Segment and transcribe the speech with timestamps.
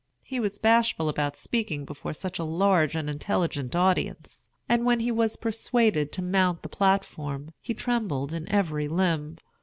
[0.25, 5.11] He was bashful about speaking before such a large and intelligent audience; and when he
[5.11, 9.37] was persuaded to mount the platform he trembled in every limb.